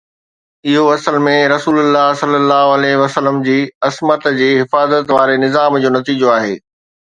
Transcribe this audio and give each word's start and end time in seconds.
اهو 0.69 0.83
اصل 0.95 1.15
۾ 1.25 1.33
رسول 1.53 1.77
الله 1.81 2.07
ﷺ 2.21 3.45
جي 3.49 3.59
عصمت 3.91 4.27
جي 4.41 4.49
حفاظت 4.63 5.05
واري 5.19 5.39
نظام 5.47 5.81
جو 5.87 5.95
نتيجو 6.01 6.35
آهي 6.41 6.61